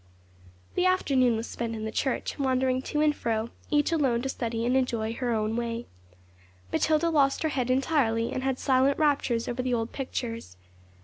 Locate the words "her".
5.17-5.31, 7.43-7.49